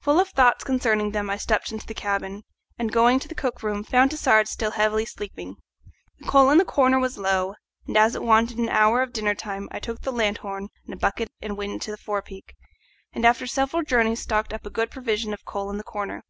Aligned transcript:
Full 0.00 0.18
of 0.18 0.30
thoughts 0.30 0.64
concerning 0.64 1.12
them 1.12 1.30
I 1.30 1.36
stepped 1.36 1.70
into 1.70 1.86
the 1.86 1.94
cabin, 1.94 2.42
and, 2.80 2.90
going 2.90 3.20
to 3.20 3.28
the 3.28 3.34
cook 3.36 3.62
room, 3.62 3.84
found 3.84 4.10
Tassard 4.10 4.48
still 4.48 4.72
heavily 4.72 5.04
sleeping. 5.04 5.54
The 6.18 6.26
coal 6.26 6.50
in 6.50 6.58
the 6.58 6.64
corner 6.64 6.98
was 6.98 7.16
low, 7.16 7.54
and 7.86 7.96
as 7.96 8.16
it 8.16 8.22
wanted 8.24 8.58
an 8.58 8.68
hour 8.70 9.02
of 9.02 9.12
dinner 9.12 9.36
time 9.36 9.68
I 9.70 9.78
took 9.78 10.00
the 10.00 10.10
lanthorn 10.10 10.70
and 10.84 10.94
a 10.94 10.98
bucket 10.98 11.30
and 11.40 11.56
went 11.56 11.74
into 11.74 11.92
the 11.92 11.96
forepeak, 11.96 12.56
and 13.12 13.24
after 13.24 13.46
several 13.46 13.84
journeys 13.84 14.20
stocked 14.22 14.52
up 14.52 14.66
a 14.66 14.70
good 14.70 14.90
provision 14.90 15.32
of 15.32 15.44
coal 15.44 15.70
in 15.70 15.76
the 15.78 15.84
corner. 15.84 16.24